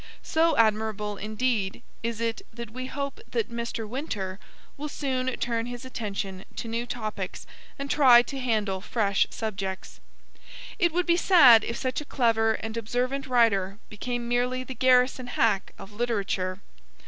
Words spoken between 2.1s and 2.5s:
it